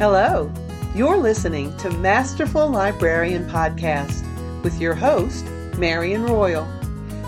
Hello, 0.00 0.50
you're 0.94 1.18
listening 1.18 1.76
to 1.76 1.90
Masterful 1.90 2.70
Librarian 2.70 3.46
Podcast 3.50 4.24
with 4.62 4.80
your 4.80 4.94
host, 4.94 5.44
Marion 5.76 6.24
Royal, 6.24 6.64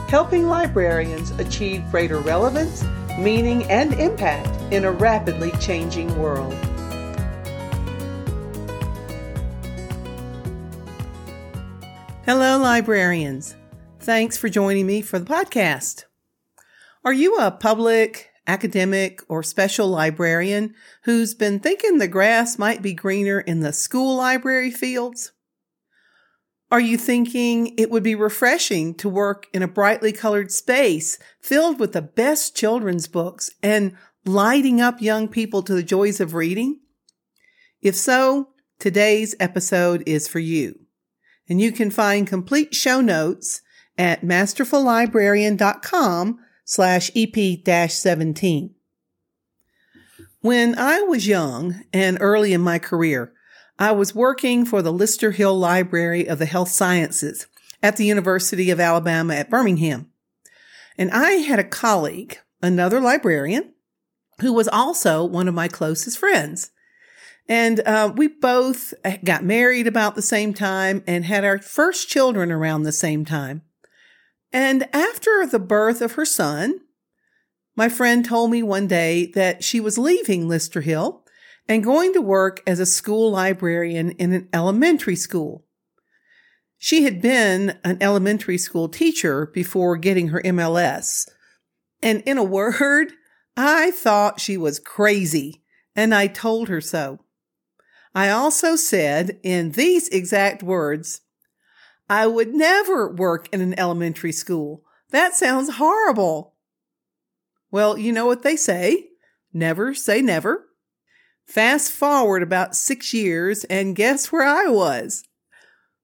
helping 0.08 0.46
librarians 0.46 1.32
achieve 1.32 1.84
greater 1.90 2.20
relevance, 2.20 2.82
meaning, 3.18 3.62
and 3.64 3.92
impact 4.00 4.48
in 4.72 4.86
a 4.86 4.90
rapidly 4.90 5.50
changing 5.60 6.18
world. 6.18 6.54
Hello, 12.24 12.56
librarians. 12.56 13.54
Thanks 14.00 14.38
for 14.38 14.48
joining 14.48 14.86
me 14.86 15.02
for 15.02 15.18
the 15.18 15.26
podcast. 15.26 16.04
Are 17.04 17.12
you 17.12 17.36
a 17.36 17.50
public, 17.50 18.31
academic, 18.46 19.20
or 19.28 19.42
special 19.42 19.88
librarian 19.88 20.74
who's 21.04 21.34
been 21.34 21.60
thinking 21.60 21.98
the 21.98 22.08
grass 22.08 22.58
might 22.58 22.82
be 22.82 22.92
greener 22.92 23.40
in 23.40 23.60
the 23.60 23.72
school 23.72 24.16
library 24.16 24.70
fields? 24.70 25.32
Are 26.70 26.80
you 26.80 26.96
thinking 26.96 27.74
it 27.76 27.90
would 27.90 28.02
be 28.02 28.14
refreshing 28.14 28.94
to 28.94 29.08
work 29.08 29.46
in 29.52 29.62
a 29.62 29.68
brightly 29.68 30.10
colored 30.10 30.50
space 30.50 31.18
filled 31.38 31.78
with 31.78 31.92
the 31.92 32.00
best 32.00 32.56
children's 32.56 33.08
books 33.08 33.50
and 33.62 33.94
lighting 34.24 34.80
up 34.80 35.02
young 35.02 35.28
people 35.28 35.62
to 35.64 35.74
the 35.74 35.82
joys 35.82 36.18
of 36.18 36.32
reading? 36.32 36.80
If 37.82 37.94
so, 37.94 38.48
today's 38.78 39.34
episode 39.38 40.02
is 40.06 40.26
for 40.26 40.38
you. 40.38 40.80
And 41.46 41.60
you 41.60 41.72
can 41.72 41.90
find 41.90 42.26
complete 42.26 42.74
show 42.74 43.02
notes 43.02 43.60
at 43.98 44.22
masterfullibrarian.com 44.22 46.38
slash 46.72 47.10
EP-17. 47.14 48.70
When 50.40 50.78
I 50.78 51.02
was 51.02 51.28
young 51.28 51.84
and 51.92 52.16
early 52.18 52.54
in 52.54 52.62
my 52.62 52.78
career, 52.78 53.34
I 53.78 53.92
was 53.92 54.14
working 54.14 54.64
for 54.64 54.80
the 54.80 54.90
Lister 54.90 55.32
Hill 55.32 55.58
Library 55.58 56.26
of 56.26 56.38
the 56.38 56.46
Health 56.46 56.70
Sciences 56.70 57.46
at 57.82 57.98
the 57.98 58.06
University 58.06 58.70
of 58.70 58.80
Alabama 58.80 59.34
at 59.34 59.50
Birmingham. 59.50 60.10
And 60.96 61.10
I 61.10 61.32
had 61.32 61.58
a 61.58 61.64
colleague, 61.64 62.38
another 62.62 63.02
librarian, 63.02 63.74
who 64.40 64.54
was 64.54 64.66
also 64.66 65.26
one 65.26 65.48
of 65.48 65.54
my 65.54 65.68
closest 65.68 66.16
friends. 66.16 66.70
And 67.46 67.80
uh, 67.80 68.14
we 68.16 68.28
both 68.28 68.94
got 69.22 69.44
married 69.44 69.86
about 69.86 70.14
the 70.14 70.22
same 70.22 70.54
time 70.54 71.04
and 71.06 71.26
had 71.26 71.44
our 71.44 71.58
first 71.58 72.08
children 72.08 72.50
around 72.50 72.84
the 72.84 72.92
same 72.92 73.26
time. 73.26 73.60
And 74.52 74.88
after 74.94 75.46
the 75.46 75.58
birth 75.58 76.02
of 76.02 76.12
her 76.12 76.24
son, 76.24 76.80
my 77.74 77.88
friend 77.88 78.24
told 78.24 78.50
me 78.50 78.62
one 78.62 78.86
day 78.86 79.26
that 79.32 79.64
she 79.64 79.80
was 79.80 79.96
leaving 79.96 80.48
Lister 80.48 80.82
Hill 80.82 81.24
and 81.68 81.82
going 81.82 82.12
to 82.12 82.20
work 82.20 82.62
as 82.66 82.78
a 82.78 82.86
school 82.86 83.30
librarian 83.30 84.10
in 84.12 84.32
an 84.32 84.48
elementary 84.52 85.16
school. 85.16 85.64
She 86.76 87.04
had 87.04 87.22
been 87.22 87.78
an 87.84 87.98
elementary 88.00 88.58
school 88.58 88.88
teacher 88.88 89.46
before 89.46 89.96
getting 89.96 90.28
her 90.28 90.42
MLS. 90.42 91.28
And 92.02 92.22
in 92.26 92.36
a 92.36 92.44
word, 92.44 93.12
I 93.56 93.92
thought 93.92 94.40
she 94.40 94.56
was 94.56 94.80
crazy, 94.80 95.62
and 95.94 96.14
I 96.14 96.26
told 96.26 96.68
her 96.68 96.80
so. 96.80 97.20
I 98.14 98.30
also 98.30 98.76
said 98.76 99.38
in 99.42 99.72
these 99.72 100.08
exact 100.08 100.62
words, 100.62 101.20
I 102.08 102.26
would 102.26 102.54
never 102.54 103.10
work 103.10 103.48
in 103.52 103.60
an 103.60 103.78
elementary 103.78 104.32
school. 104.32 104.84
That 105.10 105.34
sounds 105.34 105.74
horrible. 105.76 106.54
Well, 107.70 107.96
you 107.96 108.12
know 108.12 108.26
what 108.26 108.42
they 108.42 108.56
say. 108.56 109.08
Never 109.52 109.94
say 109.94 110.20
never. 110.20 110.66
Fast 111.46 111.90
forward 111.92 112.42
about 112.42 112.76
six 112.76 113.12
years 113.12 113.64
and 113.64 113.96
guess 113.96 114.30
where 114.30 114.46
I 114.46 114.68
was? 114.68 115.24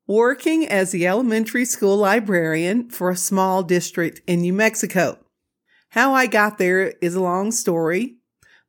Working 0.07 0.67
as 0.67 0.91
the 0.91 1.07
elementary 1.07 1.65
school 1.65 1.97
librarian 1.97 2.91
for 2.91 3.11
a 3.11 3.17
small 3.17 3.63
district 3.63 4.21
in 4.27 4.41
New 4.41 4.53
Mexico. 4.53 5.19
How 5.91 6.13
I 6.15 6.27
got 6.27 6.59
there 6.59 6.95
is 7.01 7.15
a 7.15 7.23
long 7.23 7.51
story, 7.51 8.17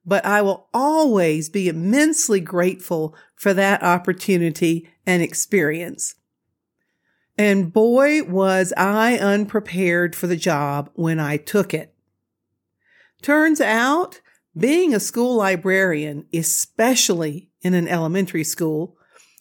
but 0.06 0.26
I 0.26 0.42
will 0.42 0.68
always 0.74 1.50
be 1.50 1.68
immensely 1.68 2.40
grateful 2.40 3.16
for 3.36 3.54
that 3.54 3.84
opportunity 3.84 4.90
and 5.06 5.22
experience. 5.22 6.16
And 7.40 7.72
boy, 7.72 8.24
was 8.24 8.74
I 8.76 9.18
unprepared 9.18 10.14
for 10.14 10.28
the 10.28 10.36
job 10.36 10.90
when 10.96 11.22
I 11.22 11.38
took 11.38 11.74
it. 11.74 11.94
Turns 13.22 13.62
out 13.62 14.20
being 14.58 14.94
a 14.94 15.00
school 15.00 15.38
librarian, 15.38 16.26
especially 16.34 17.50
in 17.62 17.74
an 17.76 17.88
elementary 17.88 18.44
school, 18.44 18.98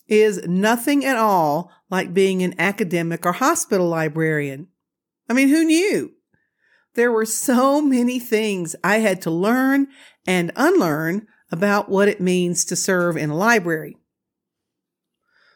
is 0.06 0.46
nothing 0.46 1.04
at 1.04 1.16
all 1.16 1.72
like 1.90 2.14
being 2.14 2.44
an 2.44 2.54
academic 2.60 3.26
or 3.26 3.32
hospital 3.32 3.88
librarian. 3.88 4.68
I 5.28 5.32
mean, 5.32 5.48
who 5.48 5.64
knew? 5.64 6.12
There 6.94 7.10
were 7.10 7.26
so 7.26 7.82
many 7.82 8.20
things 8.20 8.76
I 8.84 8.98
had 8.98 9.20
to 9.22 9.30
learn 9.32 9.88
and 10.24 10.52
unlearn 10.54 11.26
about 11.50 11.88
what 11.88 12.06
it 12.06 12.20
means 12.20 12.64
to 12.66 12.76
serve 12.76 13.16
in 13.16 13.30
a 13.30 13.36
library. 13.36 13.96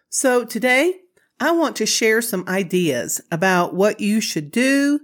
So 0.08 0.44
today 0.44 1.01
I 1.42 1.50
want 1.50 1.74
to 1.76 1.86
share 1.86 2.22
some 2.22 2.44
ideas 2.46 3.20
about 3.32 3.74
what 3.74 3.98
you 3.98 4.20
should 4.20 4.52
do, 4.52 5.00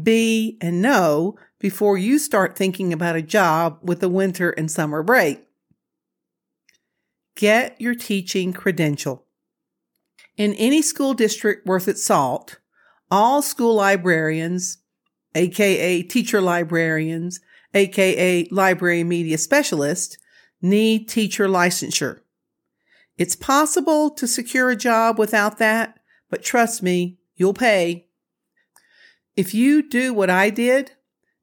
be, 0.00 0.58
and 0.60 0.82
know 0.82 1.38
before 1.58 1.96
you 1.96 2.18
start 2.18 2.58
thinking 2.58 2.92
about 2.92 3.16
a 3.16 3.22
job 3.22 3.78
with 3.82 4.00
the 4.00 4.08
winter 4.10 4.50
and 4.50 4.70
summer 4.70 5.02
break. 5.02 5.46
Get 7.36 7.80
your 7.80 7.94
teaching 7.94 8.52
credential. 8.52 9.24
In 10.36 10.52
any 10.56 10.82
school 10.82 11.14
district 11.14 11.66
worth 11.66 11.88
its 11.88 12.04
salt, 12.04 12.58
all 13.10 13.40
school 13.40 13.74
librarians, 13.74 14.76
aka 15.34 16.02
teacher 16.02 16.42
librarians, 16.42 17.40
aka 17.72 18.46
library 18.50 19.04
media 19.04 19.38
specialists, 19.38 20.18
need 20.60 21.08
teacher 21.08 21.48
licensure. 21.48 22.20
It's 23.18 23.34
possible 23.34 24.10
to 24.10 24.28
secure 24.28 24.70
a 24.70 24.76
job 24.76 25.18
without 25.18 25.58
that, 25.58 25.98
but 26.30 26.42
trust 26.42 26.82
me, 26.82 27.18
you'll 27.34 27.52
pay. 27.52 28.06
If 29.36 29.52
you 29.52 29.88
do 29.88 30.14
what 30.14 30.30
I 30.30 30.50
did 30.50 30.92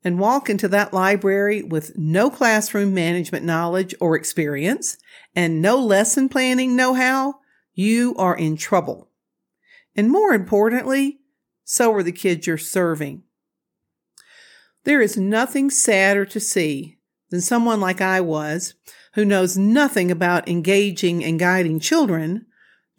and 0.04 0.18
walk 0.18 0.50
into 0.50 0.70
that 0.70 0.94
library 0.94 1.62
with 1.62 1.98
no 1.98 2.30
classroom 2.30 2.94
management 2.94 3.46
knowledge 3.46 3.94
or 4.00 4.16
experience 4.16 4.98
and 5.36 5.62
no 5.62 5.78
lesson 5.78 6.30
planning 6.30 6.76
know-how, 6.76 7.36
you 7.74 8.16
are 8.18 8.38
in 8.38 8.56
trouble. 8.56 9.10
And 9.98 10.10
more 10.10 10.34
importantly, 10.34 11.20
so 11.66 11.94
are 11.94 12.04
the 12.04 12.12
kids 12.14 12.48
you're 12.48 12.58
serving. 12.58 13.24
There 14.86 15.02
is 15.02 15.18
nothing 15.18 15.70
sadder 15.70 16.26
to 16.26 16.40
see 16.40 17.00
than 17.32 17.42
someone 17.42 17.82
like 17.82 18.00
I 18.00 18.22
was 18.22 18.76
who 19.16 19.26
knows 19.26 19.58
nothing 19.58 20.12
about 20.12 20.48
engaging 20.48 21.24
and 21.24 21.40
guiding 21.40 21.80
children, 21.80 22.46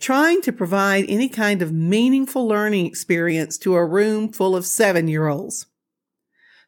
trying 0.00 0.41
to 0.43 0.53
provide 0.53 1.04
any 1.09 1.28
kind 1.28 1.60
of 1.62 1.72
meaningful 1.72 2.49
learning 2.49 2.87
experience 2.87 3.59
to 3.59 3.75
a 3.75 3.84
room 3.84 4.32
full 4.32 4.56
of 4.56 4.66
seven 4.66 5.09
year 5.09 5.28
olds. 5.28 5.66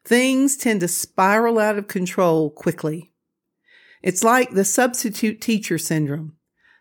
Things 0.05 0.55
tend 0.55 0.79
to 0.81 0.87
spiral 0.87 1.59
out 1.59 1.77
of 1.77 1.87
control 1.87 2.51
quickly. 2.51 3.11
It's 4.01 4.23
like 4.23 4.51
the 4.51 4.63
substitute 4.63 5.41
teacher 5.41 5.77
syndrome. 5.77 6.35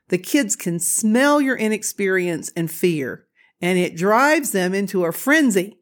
The 0.08 0.18
kids 0.18 0.54
can 0.54 0.78
smell 0.78 1.40
your 1.40 1.56
inexperience 1.56 2.50
and 2.54 2.70
fear, 2.70 3.26
and 3.60 3.78
it 3.78 3.96
drives 3.96 4.52
them 4.52 4.74
into 4.74 5.04
a 5.04 5.12
frenzy. 5.12 5.78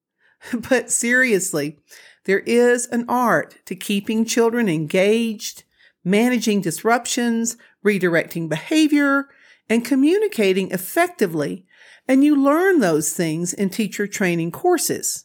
but 0.68 0.90
seriously, 0.90 1.78
there 2.24 2.40
is 2.40 2.86
an 2.88 3.04
art 3.08 3.58
to 3.66 3.76
keeping 3.76 4.24
children 4.24 4.68
engaged, 4.68 5.64
managing 6.04 6.60
disruptions, 6.60 7.56
redirecting 7.84 8.48
behavior, 8.48 9.28
and 9.68 9.84
communicating 9.84 10.70
effectively. 10.70 11.66
And 12.08 12.24
you 12.24 12.40
learn 12.40 12.80
those 12.80 13.12
things 13.12 13.52
in 13.52 13.70
teacher 13.70 14.06
training 14.06 14.50
courses. 14.50 15.24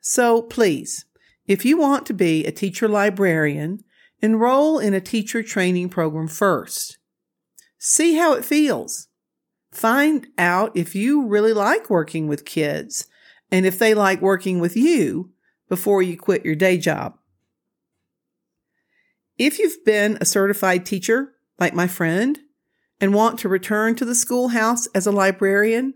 So 0.00 0.42
please, 0.42 1.04
if 1.46 1.64
you 1.64 1.76
want 1.76 2.06
to 2.06 2.14
be 2.14 2.46
a 2.46 2.52
teacher 2.52 2.88
librarian, 2.88 3.82
enroll 4.22 4.78
in 4.78 4.94
a 4.94 5.00
teacher 5.00 5.42
training 5.42 5.88
program 5.88 6.28
first. 6.28 6.98
See 7.78 8.14
how 8.14 8.34
it 8.34 8.44
feels. 8.44 9.08
Find 9.72 10.26
out 10.36 10.76
if 10.76 10.94
you 10.94 11.26
really 11.26 11.52
like 11.52 11.88
working 11.88 12.28
with 12.28 12.44
kids 12.44 13.06
and 13.50 13.64
if 13.66 13.78
they 13.78 13.94
like 13.94 14.20
working 14.20 14.60
with 14.60 14.76
you 14.76 15.30
before 15.68 16.02
you 16.02 16.16
quit 16.16 16.44
your 16.44 16.54
day 16.54 16.76
job. 16.76 17.19
If 19.40 19.58
you've 19.58 19.82
been 19.86 20.18
a 20.20 20.26
certified 20.26 20.84
teacher, 20.84 21.32
like 21.58 21.72
my 21.72 21.86
friend, 21.86 22.38
and 23.00 23.14
want 23.14 23.38
to 23.38 23.48
return 23.48 23.94
to 23.94 24.04
the 24.04 24.14
schoolhouse 24.14 24.86
as 24.88 25.06
a 25.06 25.10
librarian, 25.10 25.94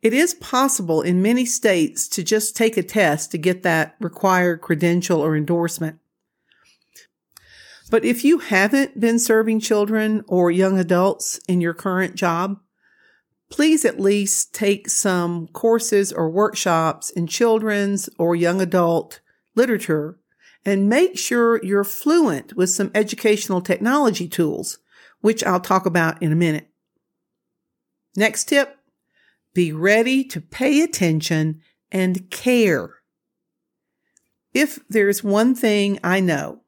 it 0.00 0.14
is 0.14 0.32
possible 0.32 1.02
in 1.02 1.20
many 1.20 1.44
states 1.44 2.08
to 2.08 2.24
just 2.24 2.56
take 2.56 2.78
a 2.78 2.82
test 2.82 3.30
to 3.30 3.36
get 3.36 3.62
that 3.62 3.96
required 4.00 4.62
credential 4.62 5.20
or 5.20 5.36
endorsement. 5.36 5.98
But 7.90 8.06
if 8.06 8.24
you 8.24 8.38
haven't 8.38 8.98
been 8.98 9.18
serving 9.18 9.60
children 9.60 10.24
or 10.26 10.50
young 10.50 10.78
adults 10.78 11.40
in 11.46 11.60
your 11.60 11.74
current 11.74 12.14
job, 12.14 12.58
please 13.50 13.84
at 13.84 14.00
least 14.00 14.54
take 14.54 14.88
some 14.88 15.46
courses 15.48 16.10
or 16.10 16.30
workshops 16.30 17.10
in 17.10 17.26
children's 17.26 18.08
or 18.16 18.34
young 18.34 18.62
adult 18.62 19.20
literature 19.54 20.18
and 20.64 20.88
make 20.88 21.18
sure 21.18 21.62
you're 21.64 21.84
fluent 21.84 22.56
with 22.56 22.70
some 22.70 22.90
educational 22.94 23.60
technology 23.60 24.28
tools, 24.28 24.78
which 25.20 25.42
I'll 25.44 25.60
talk 25.60 25.86
about 25.86 26.22
in 26.22 26.32
a 26.32 26.36
minute. 26.36 26.68
Next 28.16 28.44
tip, 28.44 28.76
be 29.54 29.72
ready 29.72 30.24
to 30.24 30.40
pay 30.40 30.82
attention 30.82 31.60
and 31.90 32.30
care. 32.30 32.96
If 34.54 34.78
there's 34.88 35.24
one 35.24 35.54
thing 35.54 35.98
I 36.04 36.20
know, 36.20 36.60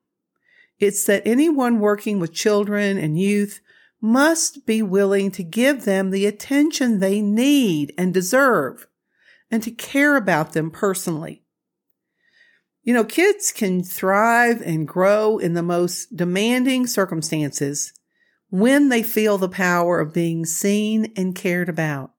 it's 0.79 1.05
that 1.05 1.23
anyone 1.27 1.79
working 1.79 2.19
with 2.19 2.33
children 2.33 2.99
and 2.99 3.19
youth 3.19 3.61
must 4.01 4.67
be 4.67 4.83
willing 4.83 5.31
to 5.31 5.43
give 5.43 5.85
them 5.85 6.11
the 6.11 6.27
attention 6.27 6.99
they 6.99 7.23
need 7.23 7.95
and 7.97 8.13
deserve 8.13 8.87
and 9.51 9.63
to 9.63 9.71
care 9.71 10.17
about 10.17 10.53
them 10.53 10.71
personally. 10.71 11.44
You 12.85 12.93
know, 12.93 13.05
kids 13.05 13.51
can 13.51 13.83
thrive 13.83 14.61
and 14.61 14.87
grow 14.87 15.39
in 15.39 15.55
the 15.55 15.63
most 15.63 16.15
demanding 16.15 16.87
circumstances 16.87 17.95
when 18.51 18.91
they 18.91 19.03
feel 19.03 19.39
the 19.39 19.49
power 19.49 20.01
of 20.01 20.13
being 20.13 20.45
seen 20.45 21.11
and 21.17 21.35
cared 21.35 21.71
about. 21.71 22.13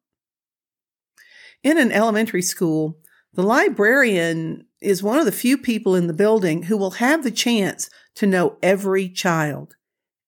In 1.63 1.77
an 1.77 1.91
elementary 1.91 2.41
school, 2.41 2.97
the 3.33 3.43
librarian 3.43 4.65
is 4.81 5.03
one 5.03 5.19
of 5.19 5.25
the 5.25 5.31
few 5.31 5.55
people 5.57 5.95
in 5.95 6.07
the 6.07 6.13
building 6.13 6.63
who 6.63 6.77
will 6.77 6.91
have 6.91 7.23
the 7.23 7.31
chance 7.31 7.87
to 8.15 8.25
know 8.25 8.57
every 8.63 9.07
child, 9.07 9.75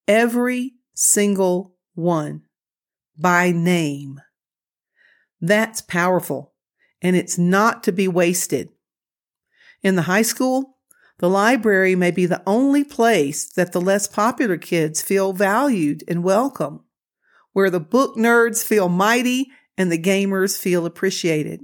every 0.07 0.73
single 0.93 1.73
one 1.95 2.43
by 3.17 3.51
name. 3.51 4.21
That's 5.41 5.81
powerful 5.81 6.53
and 7.01 7.15
it's 7.15 7.37
not 7.37 7.83
to 7.83 7.91
be 7.91 8.07
wasted. 8.07 8.69
In 9.83 9.95
the 9.95 10.03
high 10.03 10.21
school, 10.23 10.77
the 11.19 11.29
library 11.29 11.95
may 11.95 12.11
be 12.11 12.25
the 12.25 12.43
only 12.45 12.83
place 12.83 13.45
that 13.53 13.71
the 13.71 13.81
less 13.81 14.07
popular 14.07 14.57
kids 14.57 15.01
feel 15.01 15.33
valued 15.33 16.03
and 16.07 16.23
welcome, 16.23 16.83
where 17.53 17.69
the 17.69 17.79
book 17.79 18.15
nerds 18.15 18.63
feel 18.63 18.89
mighty 18.89 19.47
and 19.77 19.91
the 19.91 19.97
gamers 19.97 20.57
feel 20.57 20.85
appreciated. 20.85 21.61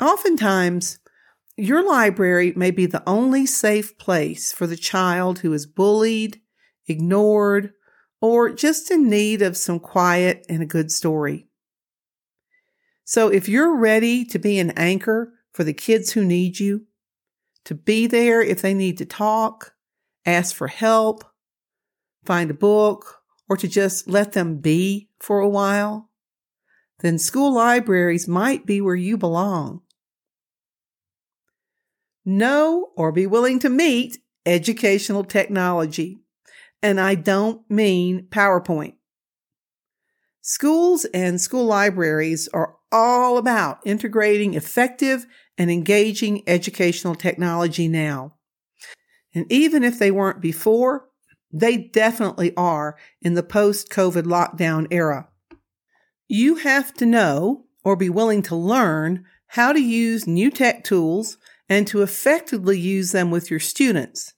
Oftentimes, 0.00 0.98
your 1.56 1.82
library 1.86 2.52
may 2.54 2.70
be 2.70 2.84
the 2.84 3.02
only 3.06 3.46
safe 3.46 3.96
place 3.96 4.52
for 4.52 4.66
the 4.66 4.76
child 4.76 5.38
who 5.38 5.52
is 5.54 5.66
bullied, 5.66 6.40
ignored, 6.86 7.72
or 8.20 8.50
just 8.50 8.90
in 8.90 9.08
need 9.08 9.40
of 9.40 9.56
some 9.56 9.80
quiet 9.80 10.44
and 10.48 10.62
a 10.62 10.66
good 10.66 10.90
story. 10.90 11.48
So 13.04 13.28
if 13.28 13.48
you're 13.48 13.76
ready 13.76 14.24
to 14.26 14.38
be 14.38 14.58
an 14.58 14.72
anchor 14.72 15.32
for 15.56 15.64
the 15.64 15.72
kids 15.72 16.12
who 16.12 16.22
need 16.22 16.60
you, 16.60 16.84
to 17.64 17.74
be 17.74 18.06
there 18.06 18.42
if 18.42 18.60
they 18.60 18.74
need 18.74 18.98
to 18.98 19.06
talk, 19.06 19.72
ask 20.26 20.54
for 20.54 20.68
help, 20.68 21.24
find 22.26 22.50
a 22.50 22.54
book, 22.54 23.22
or 23.48 23.56
to 23.56 23.66
just 23.66 24.06
let 24.06 24.32
them 24.32 24.58
be 24.58 25.08
for 25.18 25.40
a 25.40 25.48
while, 25.48 26.10
then 26.98 27.18
school 27.18 27.54
libraries 27.54 28.28
might 28.28 28.66
be 28.66 28.82
where 28.82 28.94
you 28.94 29.16
belong 29.16 29.80
know 32.26 32.90
or 32.94 33.10
be 33.10 33.26
willing 33.26 33.58
to 33.60 33.70
meet 33.70 34.18
educational 34.44 35.24
technology. 35.24 36.20
And 36.82 37.00
I 37.00 37.14
don't 37.14 37.62
mean 37.70 38.26
PowerPoint. 38.28 38.94
Schools 40.42 41.06
and 41.14 41.40
school 41.40 41.64
libraries 41.64 42.48
are 42.52 42.74
all 42.92 43.38
about 43.38 43.78
integrating 43.84 44.54
effective 44.54 45.26
and 45.58 45.70
engaging 45.70 46.42
educational 46.46 47.14
technology 47.14 47.88
now. 47.88 48.34
And 49.34 49.50
even 49.50 49.84
if 49.84 49.98
they 49.98 50.10
weren't 50.10 50.40
before, 50.40 51.08
they 51.52 51.76
definitely 51.76 52.54
are 52.56 52.96
in 53.22 53.34
the 53.34 53.42
post 53.42 53.90
COVID 53.90 54.24
lockdown 54.24 54.86
era. 54.90 55.28
You 56.28 56.56
have 56.56 56.92
to 56.94 57.06
know 57.06 57.66
or 57.84 57.96
be 57.96 58.10
willing 58.10 58.42
to 58.42 58.56
learn 58.56 59.24
how 59.48 59.72
to 59.72 59.80
use 59.80 60.26
new 60.26 60.50
tech 60.50 60.84
tools 60.84 61.38
and 61.68 61.86
to 61.86 62.02
effectively 62.02 62.78
use 62.78 63.12
them 63.12 63.30
with 63.30 63.50
your 63.50 63.60
students. 63.60 64.34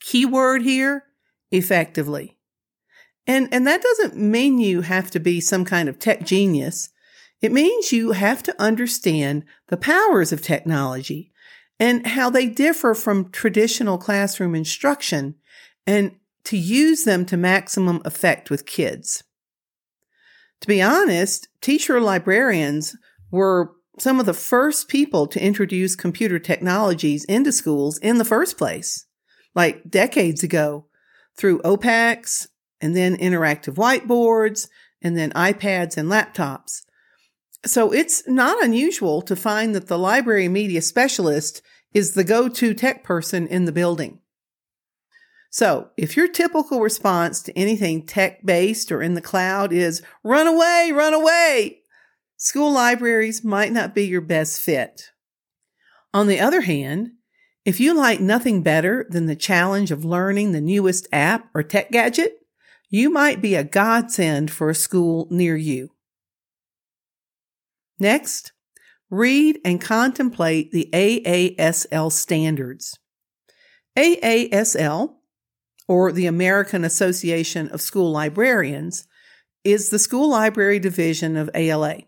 Keyword 0.00 0.62
here, 0.62 1.04
effectively. 1.50 2.38
And, 3.26 3.48
and 3.52 3.66
that 3.66 3.82
doesn't 3.82 4.16
mean 4.16 4.58
you 4.58 4.82
have 4.82 5.10
to 5.12 5.20
be 5.20 5.40
some 5.40 5.64
kind 5.64 5.88
of 5.88 5.98
tech 5.98 6.24
genius. 6.24 6.90
It 7.40 7.52
means 7.52 7.92
you 7.92 8.12
have 8.12 8.42
to 8.44 8.62
understand 8.62 9.44
the 9.68 9.76
powers 9.76 10.32
of 10.32 10.42
technology 10.42 11.32
and 11.78 12.06
how 12.06 12.28
they 12.28 12.46
differ 12.46 12.94
from 12.94 13.30
traditional 13.30 13.96
classroom 13.96 14.54
instruction 14.54 15.36
and 15.86 16.16
to 16.44 16.56
use 16.56 17.04
them 17.04 17.24
to 17.26 17.36
maximum 17.36 18.02
effect 18.04 18.50
with 18.50 18.66
kids. 18.66 19.24
To 20.60 20.68
be 20.68 20.82
honest, 20.82 21.48
teacher 21.62 22.00
librarians 22.00 22.96
were 23.30 23.72
some 23.98 24.20
of 24.20 24.26
the 24.26 24.34
first 24.34 24.88
people 24.88 25.26
to 25.26 25.42
introduce 25.42 25.96
computer 25.96 26.38
technologies 26.38 27.24
into 27.24 27.52
schools 27.52 27.98
in 27.98 28.18
the 28.18 28.24
first 28.24 28.58
place, 28.58 29.06
like 29.54 29.88
decades 29.88 30.42
ago 30.42 30.86
through 31.36 31.60
OPACs 31.62 32.48
and 32.80 32.94
then 32.94 33.16
interactive 33.16 33.74
whiteboards 33.74 34.68
and 35.02 35.16
then 35.16 35.30
iPads 35.32 35.96
and 35.96 36.08
laptops. 36.10 36.82
So 37.66 37.92
it's 37.92 38.26
not 38.26 38.64
unusual 38.64 39.20
to 39.22 39.36
find 39.36 39.74
that 39.74 39.88
the 39.88 39.98
library 39.98 40.48
media 40.48 40.80
specialist 40.80 41.62
is 41.92 42.14
the 42.14 42.24
go-to 42.24 42.72
tech 42.72 43.04
person 43.04 43.46
in 43.46 43.64
the 43.64 43.72
building. 43.72 44.20
So 45.50 45.90
if 45.96 46.16
your 46.16 46.28
typical 46.28 46.80
response 46.80 47.42
to 47.42 47.58
anything 47.58 48.06
tech 48.06 48.46
based 48.46 48.92
or 48.92 49.02
in 49.02 49.14
the 49.14 49.20
cloud 49.20 49.72
is 49.72 50.00
run 50.22 50.46
away, 50.46 50.92
run 50.94 51.12
away, 51.12 51.80
school 52.36 52.72
libraries 52.72 53.44
might 53.44 53.72
not 53.72 53.94
be 53.94 54.06
your 54.06 54.20
best 54.20 54.60
fit. 54.60 55.10
On 56.14 56.28
the 56.28 56.40
other 56.40 56.62
hand, 56.62 57.10
if 57.64 57.78
you 57.78 57.94
like 57.94 58.20
nothing 58.20 58.62
better 58.62 59.06
than 59.10 59.26
the 59.26 59.36
challenge 59.36 59.90
of 59.90 60.04
learning 60.04 60.52
the 60.52 60.60
newest 60.60 61.06
app 61.12 61.50
or 61.52 61.62
tech 61.62 61.90
gadget, 61.90 62.38
you 62.88 63.10
might 63.10 63.42
be 63.42 63.54
a 63.54 63.64
godsend 63.64 64.50
for 64.50 64.70
a 64.70 64.74
school 64.74 65.26
near 65.30 65.56
you. 65.56 65.90
Next, 68.00 68.52
read 69.10 69.60
and 69.64 69.80
contemplate 69.80 70.72
the 70.72 70.88
AASL 70.92 72.10
standards. 72.10 72.98
AASL, 73.96 75.16
or 75.86 76.10
the 76.10 76.26
American 76.26 76.84
Association 76.84 77.68
of 77.68 77.82
School 77.82 78.10
Librarians, 78.10 79.06
is 79.64 79.90
the 79.90 79.98
school 79.98 80.30
library 80.30 80.78
division 80.78 81.36
of 81.36 81.50
ALA. 81.54 81.98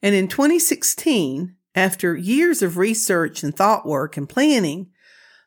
And 0.00 0.14
in 0.14 0.28
2016, 0.28 1.56
after 1.74 2.16
years 2.16 2.62
of 2.62 2.76
research 2.76 3.42
and 3.42 3.54
thought 3.54 3.86
work 3.86 4.16
and 4.16 4.28
planning, 4.28 4.90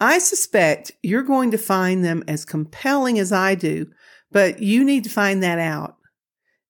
I 0.00 0.18
suspect 0.18 0.92
you're 1.02 1.22
going 1.22 1.50
to 1.52 1.58
find 1.58 2.04
them 2.04 2.24
as 2.26 2.44
compelling 2.44 3.18
as 3.18 3.32
I 3.32 3.54
do, 3.54 3.86
but 4.32 4.60
you 4.60 4.84
need 4.84 5.04
to 5.04 5.10
find 5.10 5.42
that 5.42 5.58
out. 5.58 5.96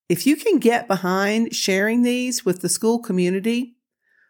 If 0.09 0.27
you 0.27 0.37
can 0.37 0.59
get 0.59 0.87
behind 0.87 1.55
sharing 1.55 2.03
these 2.03 2.45
with 2.45 2.61
the 2.61 2.69
school 2.69 2.99
community, 2.99 3.77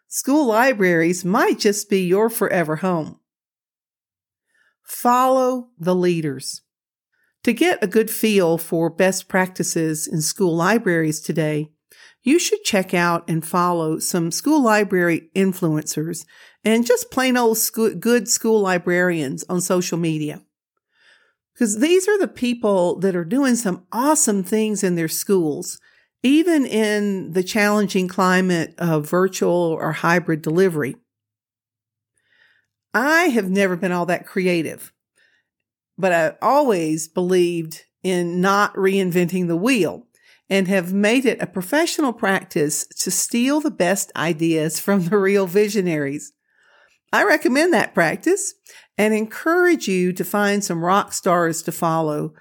school 0.07 0.47
libraries 0.47 1.25
might 1.25 1.59
just 1.59 1.89
be 1.89 2.05
your 2.05 2.29
forever 2.29 2.77
home. 2.77 3.19
Follow 4.83 5.69
the 5.77 5.95
leaders. 5.95 6.61
To 7.45 7.53
get 7.53 7.83
a 7.83 7.87
good 7.87 8.09
feel 8.09 8.57
for 8.57 8.89
best 8.89 9.27
practices 9.27 10.07
in 10.07 10.23
school 10.23 10.55
libraries 10.55 11.21
today, 11.21 11.69
you 12.23 12.39
should 12.39 12.63
check 12.63 12.91
out 12.91 13.23
and 13.29 13.45
follow 13.45 13.99
some 13.99 14.31
school 14.31 14.63
library 14.63 15.29
influencers 15.35 16.25
and 16.63 16.87
just 16.87 17.11
plain 17.11 17.37
old 17.37 17.59
school, 17.59 17.93
good 17.93 18.27
school 18.27 18.61
librarians 18.61 19.43
on 19.47 19.61
social 19.61 19.99
media. 19.99 20.41
Because 21.53 21.77
these 21.77 22.07
are 22.07 22.17
the 22.17 22.27
people 22.27 22.97
that 23.01 23.15
are 23.15 23.23
doing 23.23 23.55
some 23.55 23.85
awesome 23.91 24.41
things 24.41 24.83
in 24.83 24.95
their 24.95 25.07
schools, 25.07 25.79
even 26.23 26.65
in 26.65 27.33
the 27.33 27.43
challenging 27.43 28.07
climate 28.07 28.73
of 28.79 29.07
virtual 29.07 29.77
or 29.79 29.91
hybrid 29.91 30.41
delivery. 30.41 30.95
I 32.91 33.25
have 33.25 33.51
never 33.51 33.75
been 33.75 33.91
all 33.91 34.07
that 34.07 34.25
creative, 34.25 34.91
but 35.97 36.11
I 36.11 36.35
always 36.41 37.07
believed 37.07 37.83
in 38.03 38.41
not 38.41 38.73
reinventing 38.75 39.47
the 39.47 39.55
wheel 39.55 40.07
and 40.49 40.67
have 40.67 40.93
made 40.93 41.25
it 41.25 41.41
a 41.41 41.47
professional 41.47 42.13
practice 42.13 42.85
to 42.87 43.09
steal 43.09 43.61
the 43.61 43.71
best 43.71 44.11
ideas 44.15 44.79
from 44.79 45.05
the 45.05 45.17
real 45.17 45.47
visionaries. 45.47 46.33
I 47.11 47.23
recommend 47.23 47.73
that 47.73 47.93
practice 47.93 48.53
and 48.97 49.13
encourage 49.13 49.87
you 49.87 50.13
to 50.13 50.23
find 50.23 50.63
some 50.63 50.83
rock 50.83 51.13
stars 51.13 51.63
to 51.63 51.71
follow 51.71 52.33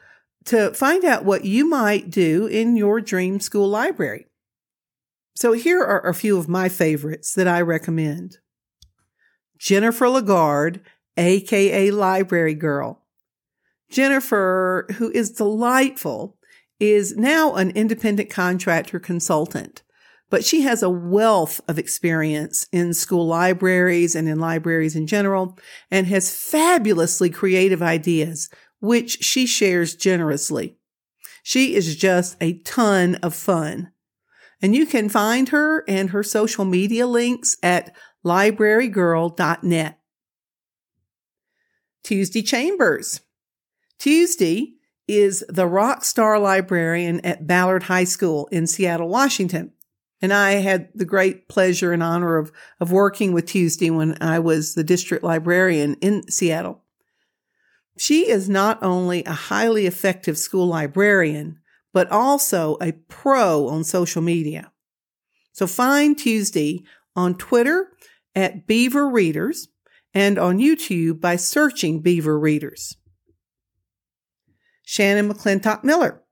to 0.46 0.72
find 0.74 1.04
out 1.04 1.24
what 1.24 1.44
you 1.44 1.68
might 1.68 2.10
do 2.10 2.46
in 2.46 2.76
your 2.76 3.00
dream 3.00 3.40
school 3.40 3.68
library. 3.68 4.26
So 5.34 5.52
here 5.52 5.82
are 5.82 6.06
a 6.06 6.14
few 6.14 6.38
of 6.38 6.48
my 6.48 6.68
favorites 6.68 7.34
that 7.34 7.48
I 7.48 7.60
recommend. 7.60 8.38
Jennifer 9.58 10.06
LaGarde, 10.06 10.80
aka 11.16 11.90
Library 11.90 12.54
Girl. 12.54 13.03
Jennifer, 13.90 14.86
who 14.96 15.10
is 15.12 15.30
delightful, 15.30 16.36
is 16.80 17.16
now 17.16 17.54
an 17.54 17.70
independent 17.70 18.30
contractor 18.30 18.98
consultant, 18.98 19.82
but 20.30 20.44
she 20.44 20.62
has 20.62 20.82
a 20.82 20.90
wealth 20.90 21.60
of 21.68 21.78
experience 21.78 22.66
in 22.72 22.92
school 22.92 23.26
libraries 23.26 24.14
and 24.14 24.28
in 24.28 24.38
libraries 24.38 24.96
in 24.96 25.06
general 25.06 25.58
and 25.90 26.06
has 26.06 26.34
fabulously 26.34 27.30
creative 27.30 27.82
ideas, 27.82 28.48
which 28.80 29.22
she 29.22 29.46
shares 29.46 29.94
generously. 29.94 30.76
She 31.42 31.74
is 31.74 31.94
just 31.96 32.36
a 32.40 32.58
ton 32.60 33.16
of 33.16 33.34
fun. 33.34 33.92
And 34.62 34.74
you 34.74 34.86
can 34.86 35.08
find 35.10 35.50
her 35.50 35.84
and 35.86 36.10
her 36.10 36.22
social 36.22 36.64
media 36.64 37.06
links 37.06 37.56
at 37.62 37.94
librarygirl.net. 38.24 39.98
Tuesday 42.02 42.42
Chambers. 42.42 43.20
Tuesday 44.04 44.74
is 45.08 45.42
the 45.48 45.66
rock 45.66 46.04
star 46.04 46.38
librarian 46.38 47.24
at 47.24 47.46
Ballard 47.46 47.84
High 47.84 48.04
School 48.04 48.46
in 48.52 48.66
Seattle, 48.66 49.08
Washington. 49.08 49.72
And 50.20 50.30
I 50.30 50.56
had 50.56 50.90
the 50.94 51.06
great 51.06 51.48
pleasure 51.48 51.90
and 51.90 52.02
honor 52.02 52.36
of, 52.36 52.52
of 52.78 52.92
working 52.92 53.32
with 53.32 53.46
Tuesday 53.46 53.88
when 53.88 54.18
I 54.20 54.40
was 54.40 54.74
the 54.74 54.84
district 54.84 55.24
librarian 55.24 55.94
in 56.02 56.30
Seattle. 56.30 56.82
She 57.96 58.28
is 58.28 58.46
not 58.46 58.82
only 58.82 59.24
a 59.24 59.32
highly 59.32 59.86
effective 59.86 60.36
school 60.36 60.66
librarian, 60.66 61.60
but 61.94 62.10
also 62.10 62.76
a 62.82 62.92
pro 62.92 63.68
on 63.68 63.84
social 63.84 64.20
media. 64.20 64.70
So 65.52 65.66
find 65.66 66.18
Tuesday 66.18 66.84
on 67.16 67.38
Twitter 67.38 67.88
at 68.36 68.66
Beaver 68.66 69.08
Readers 69.08 69.68
and 70.12 70.38
on 70.38 70.58
YouTube 70.58 71.22
by 71.22 71.36
searching 71.36 72.00
Beaver 72.02 72.38
Readers. 72.38 72.98
Shannon 74.84 75.32
McClintock 75.32 75.84
Miller. 75.84 76.22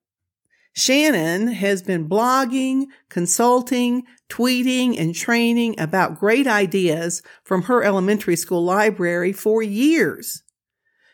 Shannon 0.74 1.48
has 1.48 1.82
been 1.82 2.08
blogging, 2.08 2.86
consulting, 3.10 4.04
tweeting, 4.30 4.98
and 4.98 5.14
training 5.14 5.78
about 5.78 6.18
great 6.18 6.46
ideas 6.46 7.22
from 7.44 7.62
her 7.62 7.82
elementary 7.82 8.36
school 8.36 8.64
library 8.64 9.32
for 9.32 9.62
years. 9.62 10.42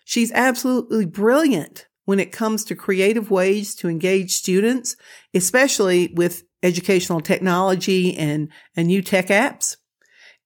She's 0.04 0.32
absolutely 0.32 1.06
brilliant 1.06 1.86
when 2.04 2.20
it 2.20 2.32
comes 2.32 2.64
to 2.64 2.74
creative 2.76 3.30
ways 3.30 3.74
to 3.74 3.88
engage 3.88 4.32
students, 4.32 4.96
especially 5.34 6.12
with 6.14 6.44
educational 6.62 7.20
technology 7.20 8.16
and, 8.16 8.48
and 8.76 8.86
new 8.86 9.02
tech 9.02 9.26
apps, 9.26 9.76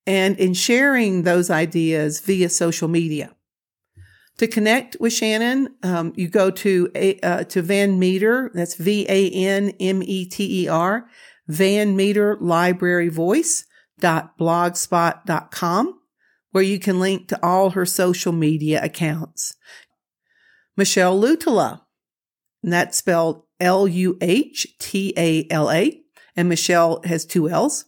and 0.07 0.39
in 0.39 0.55
sharing 0.55 1.23
those 1.23 1.51
ideas 1.51 2.21
via 2.21 2.49
social 2.49 2.89
media. 2.89 3.35
To 4.39 4.47
connect 4.49 4.97
with 4.99 5.13
Shannon, 5.13 5.77
um, 5.83 6.13
you 6.17 6.27
go 6.29 6.51
to 6.51 6.91
uh, 7.23 7.45
to 7.45 7.63
Van 7.63 7.99
Meter. 7.99 8.51
That's 8.55 8.75
V 8.75 9.07
A 9.09 9.31
N 9.31 9.73
M 9.79 10.03
E 10.03 10.25
T 10.25 10.65
E 10.65 10.69
R. 10.69 11.07
Van 11.49 11.95
Meter 11.95 12.39
Library 12.41 13.09
Voice 13.09 13.67
dot 14.01 14.39
blogspot 14.39 15.27
dot 15.27 15.51
com, 15.51 16.01
where 16.51 16.65
you 16.65 16.79
can 16.79 16.99
link 16.99 17.29
to 17.29 17.39
all 17.45 17.71
her 17.71 17.87
social 17.87 18.33
media 18.33 18.83
accounts. 18.83 19.55
Michelle 20.77 21.21
Luhtala, 21.21 21.83
and 22.63 22.73
that's 22.73 22.99
spelled 22.99 23.43
L 23.61 23.87
U 23.87 24.17
H 24.21 24.67
T 24.79 25.13
A 25.17 25.47
L 25.51 25.71
A, 25.71 26.01
and 26.35 26.49
Michelle 26.49 27.01
has 27.05 27.27
two 27.27 27.49
L's. 27.49 27.85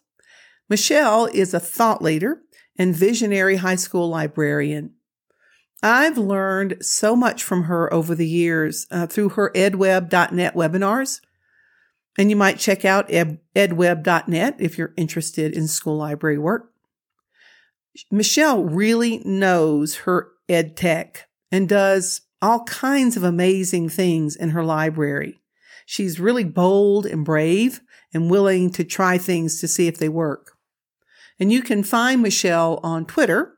Michelle 0.69 1.27
is 1.27 1.55
a 1.55 1.61
thought 1.61 2.03
leader 2.03 2.43
and 2.79 2.95
visionary 2.95 3.57
high 3.57 3.77
school 3.77 4.09
librarian. 4.09 4.95
I've 5.85 6.17
learned 6.17 6.79
so 6.81 7.15
much 7.15 7.45
from 7.45 7.65
her 7.65 7.93
over 7.93 8.15
the 8.15 8.27
years 8.27 8.87
uh, 8.91 9.07
through 9.07 9.31
her 9.31 9.53
edweb.net 9.55 10.55
webinars. 10.55 11.21
And 12.17 12.31
you 12.31 12.37
might 12.37 12.59
check 12.59 12.87
out 12.87 13.13
ed- 13.13 13.39
edweb.net 13.55 14.57
if 14.59 14.79
you're 14.79 14.95
interested 14.97 15.53
in 15.53 15.69
school 15.69 15.99
library 15.99 16.39
work. 16.39 16.71
Michelle 18.11 18.65
really 18.65 19.19
knows 19.27 19.97
her 19.99 20.29
ed 20.49 20.75
tech 20.75 21.29
and 21.53 21.69
does 21.69 22.23
all 22.41 22.65
kinds 22.65 23.19
of 23.19 23.23
amazing 23.23 23.91
things 23.91 24.37
in 24.37 24.51
her 24.51 24.65
library. 24.65 25.43
She's 25.85 26.19
really 26.19 26.45
bold 26.45 27.05
and 27.05 27.27
brave 27.27 27.83
and 28.15 28.31
willing 28.31 28.71
to 28.71 28.85
try 28.85 29.19
things 29.19 29.61
to 29.61 29.69
see 29.69 29.87
if 29.87 29.99
they 29.99 30.09
work. 30.09 30.53
And 31.39 31.53
you 31.53 31.61
can 31.61 31.83
find 31.83 32.23
Michelle 32.23 32.81
on 32.83 33.05
Twitter 33.05 33.55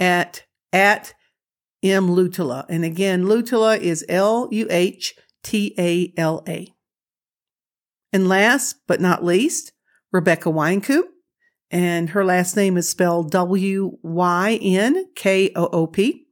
at, 0.00 0.42
at 0.72 1.14
M. 1.82 2.08
Luhtala. 2.08 2.64
And 2.68 2.84
again, 2.84 3.24
Luhtala 3.24 3.78
is 3.78 4.04
L 4.08 4.48
U 4.50 4.66
H 4.70 5.14
T 5.42 5.74
A 5.78 6.12
L 6.16 6.42
A. 6.48 6.72
And 8.12 8.28
last 8.28 8.76
but 8.86 9.00
not 9.00 9.24
least, 9.24 9.72
Rebecca 10.12 10.48
Wynkoop. 10.48 11.04
And 11.70 12.10
her 12.10 12.24
last 12.24 12.56
name 12.56 12.76
is 12.76 12.88
spelled 12.88 13.30
W 13.30 13.98
Y 14.02 14.58
N 14.62 15.06
K 15.14 15.52
O 15.54 15.66
O 15.66 15.86
P. 15.86 16.26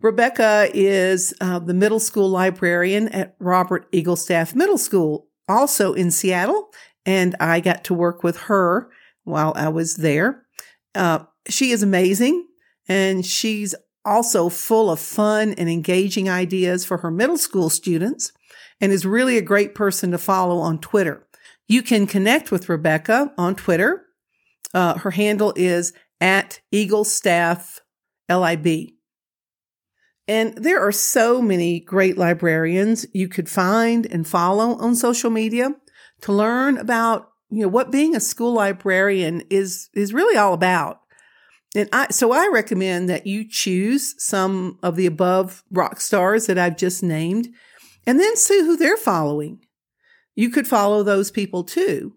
Rebecca 0.00 0.68
is 0.72 1.34
uh, 1.40 1.58
the 1.58 1.74
middle 1.74 2.00
school 2.00 2.28
librarian 2.28 3.08
at 3.08 3.36
Robert 3.38 3.90
Eaglestaff 3.92 4.54
Middle 4.54 4.78
School, 4.78 5.28
also 5.46 5.92
in 5.92 6.10
Seattle. 6.10 6.70
And 7.04 7.36
I 7.38 7.60
got 7.60 7.84
to 7.84 7.94
work 7.94 8.22
with 8.22 8.38
her 8.42 8.90
while 9.24 9.52
I 9.56 9.68
was 9.68 9.96
there. 9.96 10.46
Uh, 10.94 11.20
she 11.48 11.70
is 11.70 11.82
amazing 11.82 12.46
and 12.88 13.24
she's 13.24 13.74
also 14.04 14.48
full 14.48 14.90
of 14.90 15.00
fun 15.00 15.54
and 15.54 15.68
engaging 15.68 16.28
ideas 16.28 16.84
for 16.84 16.98
her 16.98 17.10
middle 17.10 17.38
school 17.38 17.70
students 17.70 18.32
and 18.80 18.92
is 18.92 19.04
really 19.04 19.36
a 19.36 19.42
great 19.42 19.74
person 19.74 20.10
to 20.10 20.18
follow 20.18 20.58
on 20.58 20.78
Twitter. 20.78 21.26
You 21.68 21.82
can 21.82 22.06
connect 22.06 22.50
with 22.50 22.68
Rebecca 22.68 23.32
on 23.36 23.54
Twitter. 23.54 24.06
Uh, 24.72 24.98
her 24.98 25.12
handle 25.12 25.52
is 25.56 25.92
at 26.20 26.60
Eagle 26.72 27.04
Staff 27.04 27.80
LIB. 28.28 28.90
And 30.26 30.54
there 30.56 30.80
are 30.80 30.92
so 30.92 31.42
many 31.42 31.80
great 31.80 32.16
librarians 32.16 33.04
you 33.12 33.28
could 33.28 33.48
find 33.48 34.06
and 34.06 34.26
follow 34.26 34.76
on 34.78 34.94
social 34.94 35.30
media 35.30 35.74
to 36.22 36.32
learn 36.32 36.78
about, 36.78 37.30
you 37.50 37.62
know, 37.62 37.68
what 37.68 37.90
being 37.90 38.14
a 38.14 38.20
school 38.20 38.54
librarian 38.54 39.42
is, 39.50 39.88
is 39.92 40.14
really 40.14 40.36
all 40.36 40.54
about. 40.54 41.00
And 41.74 41.88
I, 41.92 42.08
so 42.10 42.32
I 42.32 42.50
recommend 42.52 43.08
that 43.08 43.26
you 43.26 43.48
choose 43.48 44.14
some 44.22 44.78
of 44.82 44.96
the 44.96 45.06
above 45.06 45.62
rock 45.70 46.00
stars 46.00 46.46
that 46.46 46.58
I've 46.58 46.76
just 46.76 47.02
named 47.02 47.48
and 48.06 48.18
then 48.18 48.36
see 48.36 48.60
who 48.60 48.76
they're 48.76 48.96
following. 48.96 49.64
You 50.34 50.50
could 50.50 50.66
follow 50.66 51.02
those 51.02 51.30
people 51.30 51.64
too. 51.64 52.16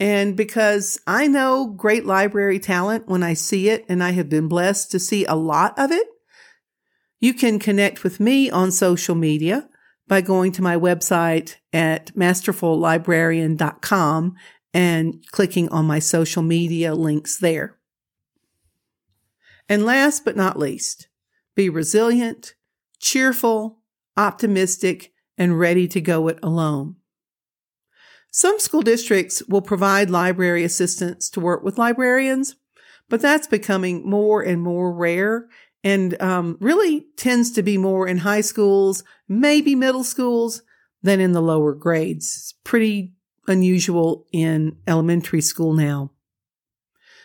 And 0.00 0.36
because 0.36 1.00
I 1.06 1.26
know 1.26 1.66
great 1.66 2.06
library 2.06 2.58
talent 2.58 3.06
when 3.06 3.22
I 3.22 3.34
see 3.34 3.68
it, 3.68 3.84
and 3.88 4.02
I 4.02 4.12
have 4.12 4.30
been 4.30 4.48
blessed 4.48 4.90
to 4.92 4.98
see 4.98 5.26
a 5.26 5.34
lot 5.34 5.78
of 5.78 5.92
it, 5.92 6.06
you 7.20 7.34
can 7.34 7.58
connect 7.58 8.02
with 8.02 8.18
me 8.18 8.50
on 8.50 8.72
social 8.72 9.14
media 9.14 9.68
by 10.08 10.22
going 10.22 10.52
to 10.52 10.62
my 10.62 10.74
website 10.74 11.56
at 11.72 12.14
masterfullibrarian.com 12.14 14.36
and 14.72 15.22
clicking 15.30 15.68
on 15.68 15.84
my 15.84 15.98
social 15.98 16.42
media 16.42 16.94
links 16.94 17.36
there. 17.36 17.76
And 19.70 19.86
last 19.86 20.24
but 20.24 20.36
not 20.36 20.58
least, 20.58 21.06
be 21.54 21.68
resilient, 21.68 22.54
cheerful, 22.98 23.78
optimistic, 24.16 25.12
and 25.38 25.60
ready 25.60 25.86
to 25.86 26.00
go 26.00 26.26
it 26.26 26.40
alone. 26.42 26.96
Some 28.32 28.58
school 28.58 28.82
districts 28.82 29.44
will 29.48 29.62
provide 29.62 30.10
library 30.10 30.64
assistants 30.64 31.30
to 31.30 31.40
work 31.40 31.62
with 31.62 31.78
librarians, 31.78 32.56
but 33.08 33.20
that's 33.20 33.46
becoming 33.46 34.08
more 34.08 34.42
and 34.42 34.60
more 34.60 34.92
rare 34.92 35.48
and 35.84 36.20
um, 36.20 36.58
really 36.60 37.06
tends 37.16 37.52
to 37.52 37.62
be 37.62 37.78
more 37.78 38.08
in 38.08 38.18
high 38.18 38.40
schools, 38.40 39.04
maybe 39.28 39.76
middle 39.76 40.04
schools, 40.04 40.62
than 41.00 41.20
in 41.20 41.30
the 41.30 41.40
lower 41.40 41.74
grades. 41.74 42.36
It's 42.36 42.54
pretty 42.64 43.14
unusual 43.46 44.26
in 44.32 44.78
elementary 44.88 45.40
school 45.40 45.74
now. 45.74 46.10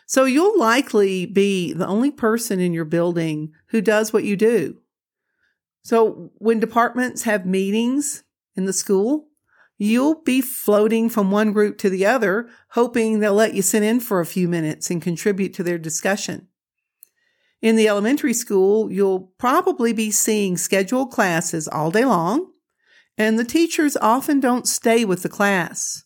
So 0.05 0.25
you'll 0.25 0.59
likely 0.59 1.25
be 1.25 1.73
the 1.73 1.87
only 1.87 2.11
person 2.11 2.59
in 2.59 2.73
your 2.73 2.85
building 2.85 3.53
who 3.67 3.81
does 3.81 4.13
what 4.13 4.23
you 4.23 4.35
do. 4.35 4.77
So 5.81 6.31
when 6.37 6.59
departments 6.59 7.23
have 7.23 7.45
meetings 7.45 8.23
in 8.55 8.65
the 8.65 8.73
school, 8.73 9.27
you'll 9.77 10.21
be 10.21 10.41
floating 10.41 11.09
from 11.09 11.31
one 11.31 11.51
group 11.51 11.77
to 11.79 11.89
the 11.89 12.05
other, 12.05 12.49
hoping 12.69 13.19
they'll 13.19 13.33
let 13.33 13.53
you 13.53 13.61
sit 13.61 13.83
in 13.83 13.99
for 13.99 14.19
a 14.19 14.25
few 14.25 14.47
minutes 14.47 14.89
and 14.89 15.01
contribute 15.01 15.53
to 15.55 15.63
their 15.63 15.77
discussion. 15.77 16.47
In 17.61 17.75
the 17.75 17.87
elementary 17.87 18.33
school, 18.33 18.91
you'll 18.91 19.31
probably 19.37 19.91
be 19.91 20.11
seeing 20.11 20.55
scheduled 20.55 21.11
classes 21.11 21.67
all 21.67 21.89
day 21.91 22.05
long, 22.05 22.51
and 23.17 23.39
the 23.39 23.43
teachers 23.43 23.97
often 23.97 24.39
don't 24.39 24.67
stay 24.67 25.03
with 25.03 25.23
the 25.23 25.29
class, 25.29 26.03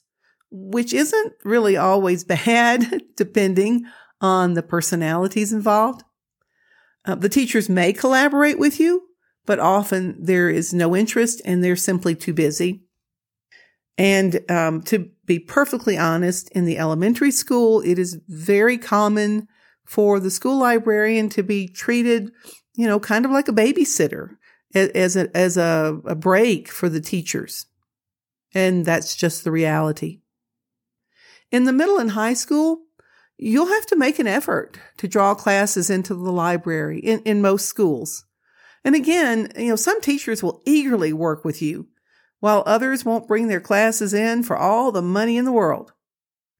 which 0.52 0.94
isn't 0.94 1.34
really 1.44 1.78
always 1.78 2.24
bad, 2.24 3.04
depending 3.16 3.86
on 4.22 4.54
the 4.54 4.64
personalities 4.64 5.54
involved. 5.54 6.04
Uh, 7.06 7.16
the 7.16 7.30
teachers 7.30 7.70
may 7.70 7.94
collaborate 7.94 8.60
with 8.60 8.80
you, 8.80 9.04
but 9.46 9.60
often 9.60 10.18
there 10.20 10.50
is 10.50 10.74
no 10.74 10.96
interest 10.96 11.42
and 11.46 11.64
they're 11.64 11.76
simply 11.76 12.16
too 12.16 12.34
busy. 12.34 12.84
And 13.98 14.40
um, 14.50 14.82
to 14.84 15.10
be 15.26 15.40
perfectly 15.40 15.98
honest, 15.98 16.50
in 16.52 16.66
the 16.66 16.78
elementary 16.78 17.32
school, 17.32 17.82
it 17.82 18.00
is 18.00 18.20
very 18.28 18.78
common 18.78 19.48
for 19.86 20.20
the 20.20 20.32
school 20.32 20.60
librarian 20.60 21.30
to 21.30 21.44
be 21.44 21.68
treated, 21.68 22.32
you 22.76 22.88
know, 22.88 23.00
kind 23.00 23.26
of 23.26 23.32
like 23.32 23.48
a 23.48 23.54
babysitter 23.54 24.38
as 24.74 25.16
a, 25.16 25.36
as 25.36 25.58
a, 25.58 26.00
a 26.06 26.16
break 26.16 26.70
for 26.70 26.88
the 26.88 27.02
teachers. 27.02 27.66
And 28.54 28.86
that's 28.86 29.16
just 29.16 29.44
the 29.44 29.52
reality. 29.52 30.22
In 31.52 31.64
the 31.64 31.74
middle 31.74 31.98
and 31.98 32.12
high 32.12 32.34
school, 32.34 32.82
you'll 33.38 33.68
have 33.68 33.86
to 33.88 33.96
make 33.96 34.20
an 34.20 34.28
effort 34.28 34.80
to 34.98 35.08
draw 35.08 35.34
classes 35.34 35.90
into 35.90 36.14
the 36.14 36.32
library 36.32 37.00
in, 37.00 37.22
in 37.22 37.42
most 37.42 37.66
schools. 37.66 38.26
And 38.84 38.96
again, 38.96 39.52
you 39.58 39.70
know, 39.70 39.76
some 39.76 40.02
teachers 40.02 40.44
will 40.44 40.62
eagerly 40.66 41.14
work 41.14 41.44
with 41.44 41.62
you, 41.62 41.88
while 42.40 42.64
others 42.66 43.04
won't 43.04 43.28
bring 43.28 43.48
their 43.48 43.60
classes 43.60 44.14
in 44.14 44.44
for 44.44 44.56
all 44.56 44.92
the 44.92 45.02
money 45.02 45.38
in 45.38 45.46
the 45.46 45.52
world. 45.52 45.94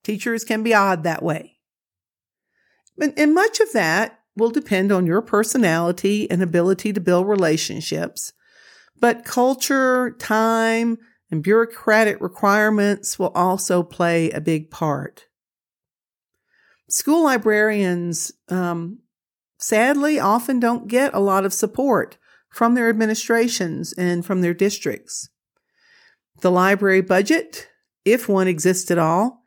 Teachers 0.02 0.44
can 0.44 0.62
be 0.62 0.74
odd 0.74 1.04
that 1.04 1.22
way. 1.22 1.58
And, 3.00 3.14
and 3.16 3.34
much 3.34 3.60
of 3.60 3.72
that 3.72 4.20
will 4.36 4.50
depend 4.50 4.92
on 4.92 5.06
your 5.06 5.22
personality 5.22 6.30
and 6.30 6.42
ability 6.42 6.92
to 6.92 7.00
build 7.00 7.26
relationships. 7.26 8.32
But 8.98 9.24
culture, 9.24 10.14
time, 10.18 10.98
and 11.30 11.42
bureaucratic 11.42 12.20
requirements 12.20 13.18
will 13.18 13.32
also 13.34 13.82
play 13.82 14.30
a 14.30 14.40
big 14.40 14.70
part. 14.70 15.26
School 16.88 17.24
librarians, 17.24 18.32
um, 18.48 18.98
sadly, 19.58 20.18
often 20.18 20.58
don't 20.58 20.88
get 20.88 21.14
a 21.14 21.20
lot 21.20 21.44
of 21.44 21.52
support 21.52 22.18
from 22.48 22.74
their 22.74 22.88
administrations 22.88 23.92
and 23.92 24.26
from 24.26 24.40
their 24.40 24.54
districts. 24.54 25.28
The 26.40 26.50
library 26.50 27.00
budget, 27.00 27.68
if 28.04 28.28
one 28.28 28.48
exists 28.48 28.90
at 28.90 28.98
all, 28.98 29.42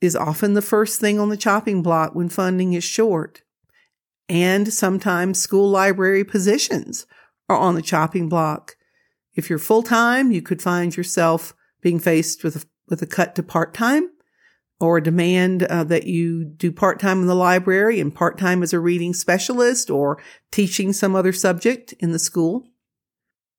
is 0.00 0.14
often 0.14 0.54
the 0.54 0.62
first 0.62 1.00
thing 1.00 1.18
on 1.18 1.28
the 1.28 1.36
chopping 1.36 1.82
block 1.82 2.14
when 2.14 2.28
funding 2.28 2.74
is 2.74 2.84
short. 2.84 3.42
And 4.28 4.72
sometimes 4.72 5.40
school 5.40 5.70
library 5.70 6.24
positions 6.24 7.06
are 7.48 7.56
on 7.56 7.74
the 7.74 7.82
chopping 7.82 8.28
block. 8.28 8.76
If 9.38 9.48
you're 9.48 9.60
full 9.60 9.84
time, 9.84 10.32
you 10.32 10.42
could 10.42 10.60
find 10.60 10.96
yourself 10.96 11.54
being 11.80 12.00
faced 12.00 12.42
with 12.42 12.56
a, 12.56 12.66
with 12.88 13.02
a 13.02 13.06
cut 13.06 13.36
to 13.36 13.42
part 13.44 13.72
time 13.72 14.10
or 14.80 14.96
a 14.96 15.02
demand 15.02 15.62
uh, 15.62 15.84
that 15.84 16.08
you 16.08 16.44
do 16.44 16.72
part 16.72 16.98
time 16.98 17.20
in 17.20 17.28
the 17.28 17.36
library 17.36 18.00
and 18.00 18.12
part 18.12 18.36
time 18.36 18.64
as 18.64 18.72
a 18.72 18.80
reading 18.80 19.14
specialist 19.14 19.90
or 19.90 20.20
teaching 20.50 20.92
some 20.92 21.14
other 21.14 21.32
subject 21.32 21.94
in 22.00 22.10
the 22.10 22.18
school. 22.18 22.66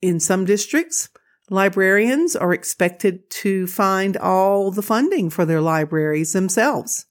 In 0.02 0.20
some 0.20 0.44
districts, 0.44 1.08
librarians 1.50 2.36
are 2.36 2.52
expected 2.52 3.30
to 3.30 3.66
find 3.66 4.18
all 4.18 4.72
the 4.72 4.82
funding 4.82 5.30
for 5.30 5.46
their 5.46 5.62
libraries 5.62 6.34
themselves 6.34 7.06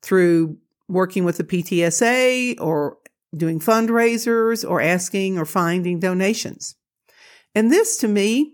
through 0.00 0.56
working 0.88 1.24
with 1.24 1.36
the 1.36 1.44
PTSA 1.44 2.58
or 2.62 2.96
doing 3.36 3.60
fundraisers 3.60 4.66
or 4.66 4.80
asking 4.80 5.36
or 5.36 5.44
finding 5.44 6.00
donations. 6.00 6.76
And 7.56 7.72
this 7.72 7.96
to 7.98 8.06
me 8.06 8.52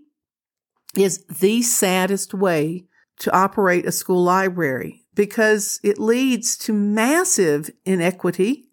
is 0.95 1.25
the 1.25 1.61
saddest 1.61 2.33
way 2.33 2.85
to 3.19 3.35
operate 3.35 3.85
a 3.85 3.91
school 3.91 4.23
library 4.23 5.01
because 5.13 5.81
it 5.83 5.99
leads 5.99 6.55
to 6.59 6.71
massive 6.71 7.69
inequity 7.83 8.69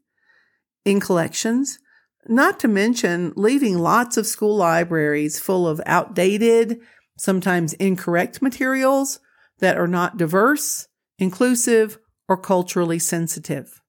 in 0.84 1.00
collections, 1.00 1.80
not 2.28 2.60
to 2.60 2.68
mention 2.68 3.32
leaving 3.34 3.76
lots 3.76 4.16
of 4.16 4.24
school 4.24 4.56
libraries 4.56 5.40
full 5.40 5.66
of 5.66 5.80
outdated, 5.84 6.78
sometimes 7.18 7.72
incorrect 7.74 8.40
materials 8.40 9.18
that 9.58 9.76
are 9.76 9.88
not 9.88 10.16
diverse, 10.16 10.86
inclusive, 11.18 11.98
or 12.28 12.36
culturally 12.36 13.00
sensitive. 13.00 13.80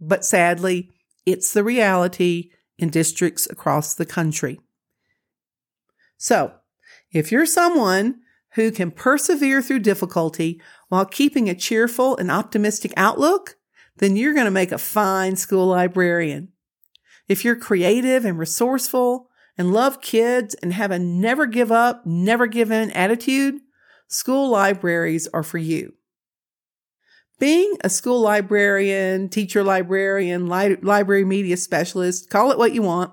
But 0.00 0.24
sadly, 0.24 0.90
it's 1.24 1.52
the 1.52 1.62
reality 1.62 2.50
in 2.78 2.90
districts 2.90 3.46
across 3.48 3.94
the 3.94 4.06
country. 4.06 4.58
So, 6.22 6.52
if 7.10 7.32
you're 7.32 7.46
someone 7.46 8.20
who 8.52 8.70
can 8.70 8.92
persevere 8.92 9.60
through 9.60 9.80
difficulty 9.80 10.62
while 10.88 11.04
keeping 11.04 11.50
a 11.50 11.54
cheerful 11.54 12.16
and 12.16 12.30
optimistic 12.30 12.94
outlook, 12.96 13.56
then 13.96 14.14
you're 14.14 14.32
going 14.32 14.44
to 14.44 14.52
make 14.52 14.70
a 14.70 14.78
fine 14.78 15.34
school 15.34 15.66
librarian. 15.66 16.52
If 17.26 17.44
you're 17.44 17.56
creative 17.56 18.24
and 18.24 18.38
resourceful 18.38 19.30
and 19.58 19.72
love 19.72 20.00
kids 20.00 20.54
and 20.62 20.72
have 20.72 20.92
a 20.92 20.98
never 21.00 21.44
give 21.44 21.72
up, 21.72 22.06
never 22.06 22.46
give 22.46 22.70
in 22.70 22.92
attitude, 22.92 23.56
school 24.06 24.48
libraries 24.48 25.26
are 25.34 25.42
for 25.42 25.58
you. 25.58 25.94
Being 27.40 27.78
a 27.80 27.90
school 27.90 28.20
librarian, 28.20 29.28
teacher 29.28 29.64
librarian, 29.64 30.48
li- 30.48 30.76
library 30.82 31.24
media 31.24 31.56
specialist, 31.56 32.30
call 32.30 32.52
it 32.52 32.58
what 32.58 32.74
you 32.74 32.82
want, 32.82 33.12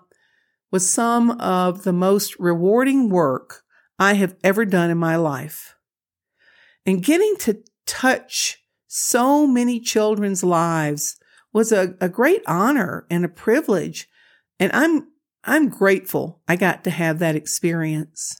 was 0.71 0.89
some 0.89 1.31
of 1.39 1.83
the 1.83 1.93
most 1.93 2.39
rewarding 2.39 3.09
work 3.09 3.63
I 3.97 4.13
have 4.13 4.35
ever 4.43 4.65
done 4.65 4.89
in 4.89 4.97
my 4.97 5.15
life. 5.15 5.75
And 6.85 7.03
getting 7.03 7.35
to 7.39 7.63
touch 7.85 8.63
so 8.87 9.45
many 9.45 9.79
children's 9.79 10.43
lives 10.43 11.17
was 11.51 11.71
a, 11.71 11.95
a 11.99 12.09
great 12.09 12.41
honor 12.47 13.05
and 13.09 13.25
a 13.25 13.29
privilege. 13.29 14.07
And 14.59 14.71
I'm, 14.73 15.07
I'm 15.43 15.69
grateful 15.69 16.41
I 16.47 16.55
got 16.55 16.83
to 16.83 16.89
have 16.91 17.19
that 17.19 17.35
experience. 17.35 18.39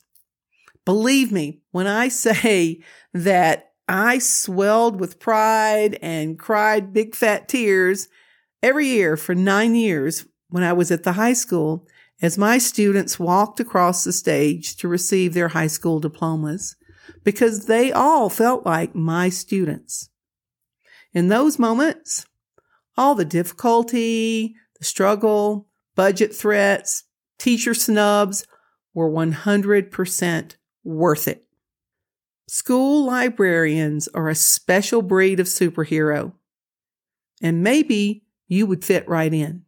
Believe 0.85 1.31
me, 1.31 1.61
when 1.71 1.87
I 1.87 2.07
say 2.09 2.81
that 3.13 3.71
I 3.87 4.19
swelled 4.19 4.99
with 4.99 5.19
pride 5.19 5.97
and 6.01 6.37
cried 6.37 6.93
big 6.93 7.15
fat 7.15 7.49
tears 7.49 8.07
every 8.61 8.87
year 8.87 9.17
for 9.17 9.33
nine 9.33 9.75
years 9.75 10.25
when 10.49 10.63
I 10.63 10.73
was 10.73 10.91
at 10.91 11.03
the 11.03 11.13
high 11.13 11.33
school, 11.33 11.87
as 12.21 12.37
my 12.37 12.57
students 12.57 13.19
walked 13.19 13.59
across 13.59 14.03
the 14.03 14.13
stage 14.13 14.75
to 14.77 14.87
receive 14.87 15.33
their 15.33 15.49
high 15.49 15.67
school 15.67 15.99
diplomas 15.99 16.75
because 17.23 17.65
they 17.65 17.91
all 17.91 18.29
felt 18.29 18.65
like 18.65 18.93
my 18.95 19.29
students. 19.29 20.09
In 21.13 21.29
those 21.29 21.57
moments, 21.57 22.25
all 22.97 23.15
the 23.15 23.25
difficulty, 23.25 24.55
the 24.77 24.85
struggle, 24.85 25.67
budget 25.95 26.35
threats, 26.35 27.03
teacher 27.37 27.73
snubs, 27.73 28.45
were 28.93 29.09
100% 29.09 30.55
worth 30.83 31.27
it. 31.27 31.45
School 32.47 33.05
librarians 33.05 34.07
are 34.09 34.27
a 34.27 34.35
special 34.35 35.01
breed 35.01 35.39
of 35.39 35.45
superhero, 35.45 36.33
and 37.41 37.63
maybe 37.63 38.23
you 38.47 38.65
would 38.65 38.83
fit 38.83 39.07
right 39.07 39.33
in. 39.33 39.63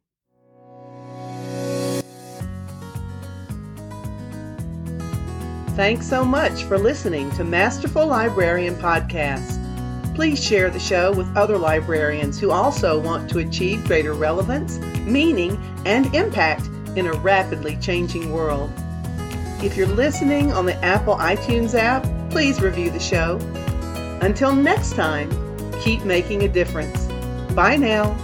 Thanks 5.81 6.07
so 6.07 6.23
much 6.23 6.65
for 6.65 6.77
listening 6.77 7.31
to 7.31 7.43
Masterful 7.43 8.05
Librarian 8.05 8.75
Podcast. 8.75 9.57
Please 10.13 10.39
share 10.39 10.69
the 10.69 10.79
show 10.79 11.11
with 11.11 11.35
other 11.35 11.57
librarians 11.57 12.39
who 12.39 12.51
also 12.51 12.99
want 12.99 13.27
to 13.31 13.39
achieve 13.39 13.83
greater 13.85 14.13
relevance, 14.13 14.77
meaning, 15.07 15.59
and 15.87 16.13
impact 16.13 16.67
in 16.95 17.07
a 17.07 17.13
rapidly 17.13 17.77
changing 17.77 18.31
world. 18.31 18.71
If 19.63 19.75
you're 19.75 19.87
listening 19.87 20.53
on 20.53 20.67
the 20.67 20.75
Apple 20.85 21.15
iTunes 21.15 21.73
app, 21.73 22.05
please 22.29 22.61
review 22.61 22.91
the 22.91 22.99
show. 22.99 23.37
Until 24.21 24.55
next 24.55 24.91
time, 24.91 25.31
keep 25.81 26.03
making 26.03 26.43
a 26.43 26.47
difference. 26.47 27.07
Bye 27.55 27.77
now. 27.77 28.15